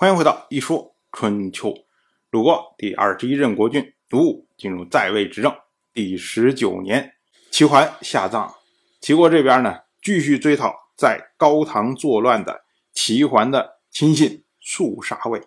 [0.00, 1.68] 欢迎回到《一说春秋》。
[2.30, 5.54] 鲁国第二十一任国君鲁武进入在位执政
[5.92, 7.12] 第十九年，
[7.50, 8.54] 齐桓下葬。
[9.02, 15.42] 齐国这边呢，继续追讨在高唐作乱的齐桓的亲信肃杀卫。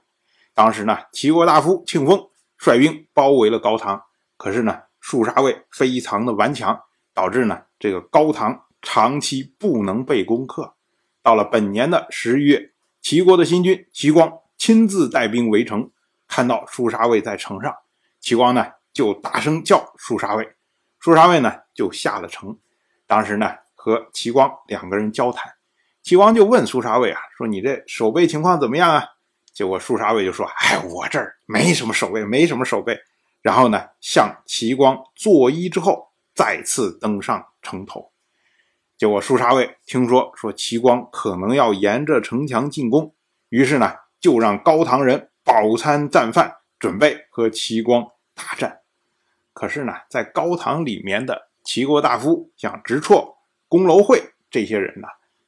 [0.54, 4.04] 当时呢，齐国大夫庆丰率兵包围了高唐，
[4.38, 6.80] 可是呢，肃杀卫非常的顽强，
[7.12, 10.76] 导致呢，这个高唐长期不能被攻克。
[11.24, 14.32] 到了本年的十一月，齐国的新君齐光
[14.66, 15.92] 亲自带兵围城，
[16.26, 17.76] 看到舒沙卫在城上，
[18.22, 20.56] 齐光呢就大声叫舒沙卫，
[21.02, 22.58] 舒沙卫呢就下了城。
[23.06, 25.52] 当时呢和齐光两个人交谈，
[26.02, 29.04] 齐光就问舒沙卫啊，说你这守备情况怎么样啊？
[29.52, 32.98] 结果舒沙卫就说，哎，我这儿没什么守备，没什么守备。
[33.42, 38.14] 然后呢向齐光作揖之后，再次登上城头。
[38.96, 43.14] 结果舒沙卫听说说齐光可能要沿着城墙进攻，
[43.50, 48.04] 于是呢就让高唐人饱餐战饭，准备和齐光
[48.34, 48.80] 大战。
[49.54, 53.36] 可是呢，在高唐里面的齐国大夫像直绰、
[53.68, 55.08] 公楼会这些人呢，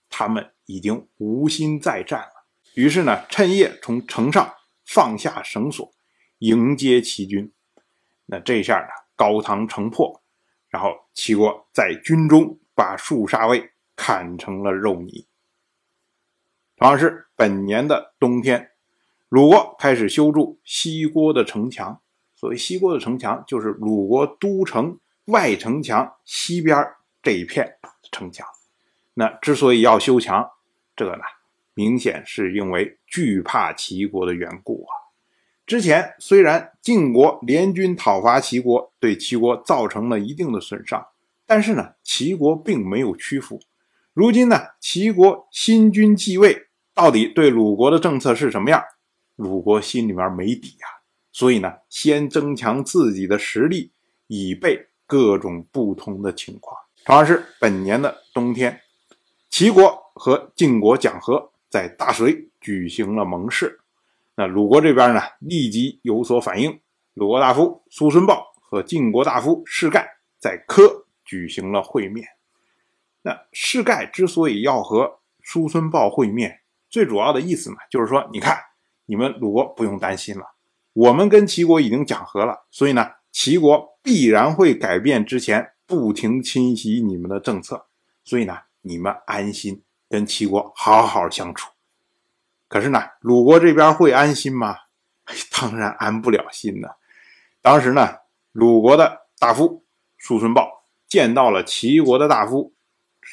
[0.09, 2.45] 他们已经无心再战了。
[2.75, 4.53] 于是呢，趁夜从城上
[4.85, 5.91] 放下绳索，
[6.39, 7.51] 迎接齐军。
[8.25, 10.21] 那这下呢，高唐城破，
[10.69, 12.59] 然后齐国在军中。
[12.77, 15.25] 把树杀卫砍成了肉泥。
[16.77, 18.71] 同样是本年的冬天，
[19.29, 22.01] 鲁国开始修筑西郭的城墙。
[22.35, 26.85] 所谓西郭的城墙，就是鲁国都城外城墙西边
[27.23, 27.77] 这一片
[28.11, 28.45] 城墙。
[29.13, 30.51] 那之所以要修墙，
[30.97, 31.23] 这个呢，
[31.73, 34.91] 明显是因为惧怕齐国的缘故啊。
[35.65, 41.07] 之前虽然晋国联军讨伐齐国，对齐国造成了一定的损伤。
[41.45, 43.61] 但是呢，齐国并没有屈服。
[44.15, 48.81] 如今呢，齐国新君继位，到底对鲁国的政策是什么样？
[49.35, 50.87] 鲁国心里面没底啊。
[51.33, 53.91] 所以呢，先增强自己的实力，
[54.27, 56.79] 以备各种不同的情况。
[57.03, 58.79] 同样是本年的冬天，
[59.49, 63.81] 齐国和晋国讲和，在大水举行了盟誓。
[64.35, 66.79] 那鲁国这边呢，立即有所反应。
[67.15, 70.07] 鲁国大夫苏孙豹和晋国大夫士盖
[70.39, 71.01] 在科。
[71.25, 72.25] 举行了会面。
[73.25, 76.59] 那世盖之所以要和叔孙豹会面，
[76.91, 78.55] 最主要的意思嘛，就是说，你看，
[79.07, 80.45] 你们鲁国不用担心了，
[80.93, 87.87] 我们跟齐国已经讲和了，所以呢，齐国必然会改变之前不停侵袭你们的政策，
[88.23, 91.71] 所以呢，你们安心跟齐国好好相处。
[92.67, 94.77] 可是呢，鲁国这边会安心吗？
[95.59, 96.89] 当然安不了心呢。
[97.63, 98.17] 当时呢，
[98.51, 99.83] 鲁国的大夫
[100.15, 100.75] 叔孙豹。
[101.07, 102.73] 见到了齐国的大夫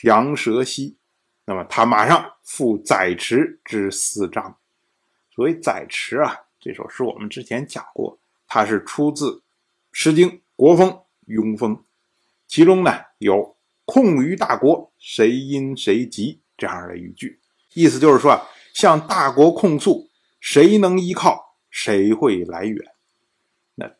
[0.03, 0.97] 杨蛇溪，
[1.45, 4.59] 那么他马上赴载池之四章。
[5.35, 9.31] 所谓载池啊，这首诗我们之前讲过，它是出自
[9.93, 10.91] 《诗经·国风·
[11.27, 11.77] 庸风》，
[12.47, 17.41] 其中呢有“控于大国，谁因谁急”这样的语句，
[17.75, 18.43] 意思就是说啊，
[18.75, 20.09] 向大国控诉，
[20.41, 22.77] 谁能依靠，谁会来援。
[23.77, 23.91] 那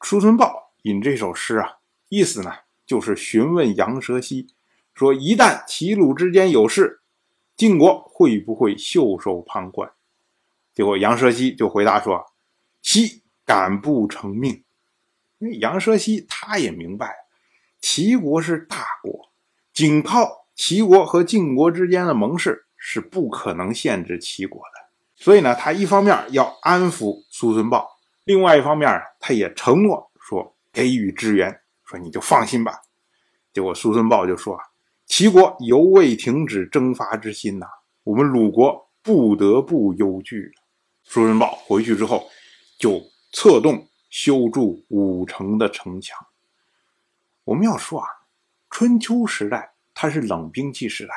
[0.00, 1.78] 叔孙豹引这首诗啊，
[2.08, 2.52] 意思呢？
[2.84, 4.48] 就是询问杨蛇溪，
[4.94, 7.00] 说一旦齐鲁之间有事，
[7.56, 9.90] 晋国会不会袖手旁观？
[10.74, 12.32] 结果杨蛇溪就回答说
[12.82, 14.62] ：“西敢不成命？”
[15.38, 17.14] 因为杨蛇溪他也明白，
[17.80, 19.30] 齐国是大国，
[19.72, 24.88] 仅靠齐国和晋国之间的盟誓是不可能限制齐国的。
[25.16, 31.60] 所以呢，他一方面要安抚苏孙豹，另外一方面他也承诺说给予支援。
[31.84, 32.80] 说你就放心吧，
[33.52, 34.58] 结果苏孙豹就说
[35.14, 37.66] ：“齐国犹未停止征伐之心呐，
[38.02, 40.50] 我们鲁国不得不忧惧。”
[41.04, 42.30] 叔孙豹回去之后，
[42.78, 42.98] 就
[43.30, 46.18] 策动修筑五城的城墙。
[47.44, 48.06] 我们要说啊，
[48.70, 51.12] 春秋时代它是冷兵器时代，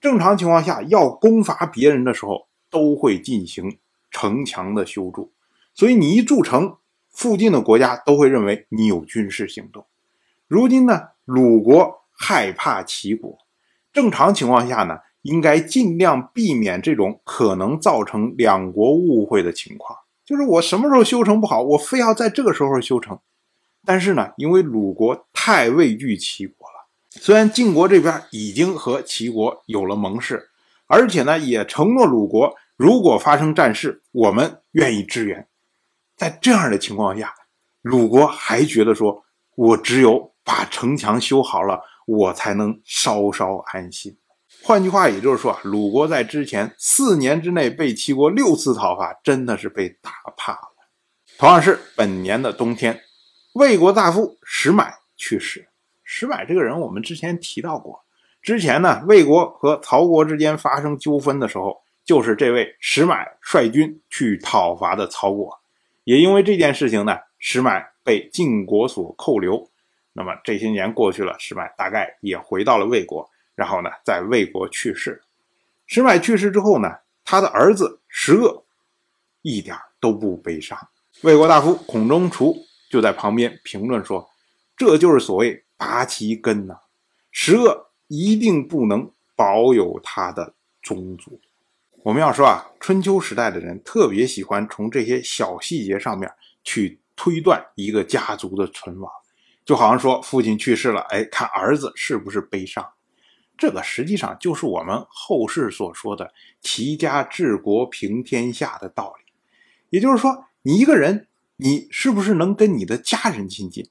[0.00, 3.78] 正常情况下要攻伐别人的时候，都会进行
[4.10, 5.30] 城墙的修筑，
[5.74, 6.78] 所以你一筑城，
[7.10, 9.84] 附近的国家都会认为你有军事行动。
[10.46, 13.38] 如今呢，鲁国害怕齐国，
[13.92, 19.96] 正常情况下呢，应该尽量避免这种可能造成两国误会的情况。
[20.24, 23.20] 就是我什么时候修成不好，我非要在这个时候修成。
[23.86, 30.50] 但是呢，因为鲁国太畏惧齐国了，虽然晋国这边已经和齐国有了盟誓，
[30.88, 35.46] 而且呢，也承诺鲁国如果发生战事，我们愿意支援。
[36.16, 37.32] 在这样的情况下，
[37.80, 39.22] 鲁国还觉得说，
[39.54, 40.32] 我只有。
[40.48, 44.16] 把城墙修好了，我才能稍稍安心。
[44.62, 50.60] 换句话也就是说，鲁国在之前四年之内被齐国六次讨伐，真的是被打怕了。
[51.36, 53.02] 同样是本年的冬天，
[53.52, 55.68] 魏国大夫石买去世。
[56.02, 58.00] 石买这个人，我们之前提到过。
[58.40, 65.60] 之前呢，魏国和曹国之间发生纠纷的时候，就是这位石买率军去讨伐的曹国。
[66.04, 69.68] 也因为这件事情呢，石买被晋国所扣留。
[70.18, 75.22] 那么这些年过去了，石买大概也回到了魏国，然后呢，在魏国去世。
[75.86, 76.88] 石买去世之后呢，
[77.24, 78.64] 他的儿子石恶
[79.42, 80.76] 一点都不悲伤。
[81.20, 82.56] 魏国大夫孔中厨
[82.90, 84.28] 就在旁边评论说
[84.76, 86.76] ：“这就是所谓拔其根呐，
[87.30, 91.40] 石恶一定不能保有他的宗族。”
[92.02, 96.28] 我们要说啊，春秋时代的人特别喜欢从这些小细节上面
[96.64, 99.12] 去推断一个家族的存亡，
[99.68, 102.82] 就好像说父亲去世了，哎，看儿子是不是悲伤？
[103.58, 106.32] 这个实际上就是我们后世所说的
[106.62, 109.30] “齐家治国平天下”的道理，
[109.90, 110.46] 也就是说。
[110.62, 113.88] 你一个人，你是不是能跟你的家人亲近？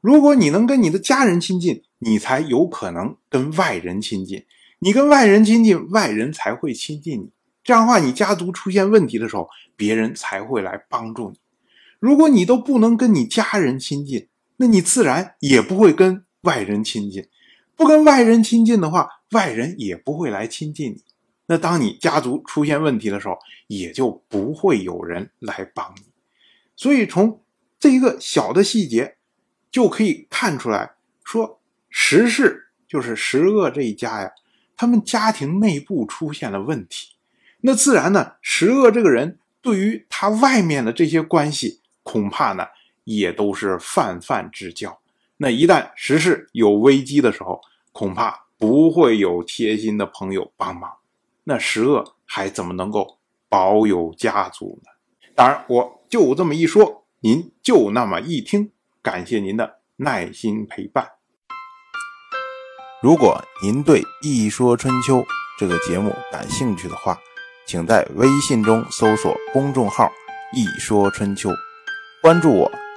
[0.00, 4.44] 如果你能跟你的家人亲近，你才有可能跟外人亲近。
[4.78, 7.30] 你跟外人亲近，外人才会亲近你。
[7.62, 11.38] 这样的话，你家族出现问题的时候，别人才会来帮助你。
[11.98, 17.26] 如果你都不能跟你家人亲近，那你自然也不会跟外人亲近。
[17.76, 21.02] 不跟外人亲近的话，外人也不会来亲近你。
[21.46, 23.36] 那当你家族出现问题的时候，
[23.66, 26.04] 也就不会有人来帮你。
[26.76, 27.42] 所以从
[27.78, 29.16] 这一个小的细节
[29.70, 30.92] 就可以看出来，
[31.24, 31.60] 说
[31.90, 34.30] 石氏就是石恶这一家呀，
[34.76, 37.08] 他们家庭内部出现了问题。
[37.62, 42.66] 那自然呢，石恶这个人对于他外面的这些关系，恐怕呢
[43.04, 44.98] 也都是泛泛之交。
[45.36, 47.60] 那一旦时事有危机的时候，
[47.92, 50.90] 恐怕不会有贴心的朋友帮忙。
[51.44, 53.18] 那石恶还怎么能够
[53.48, 54.90] 保有家族呢？
[55.34, 58.70] 当然，我就这么一说，您就那么一听。
[59.02, 61.06] 感谢您的耐心陪伴。
[63.02, 65.18] 如果您对《一说春秋》
[65.58, 67.18] 这个节目感兴趣的话，
[67.66, 70.10] 请在微信中搜索公众号
[70.56, 71.50] “一说春秋”，
[72.22, 72.83] 关注我。